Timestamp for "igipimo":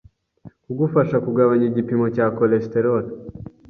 1.67-2.05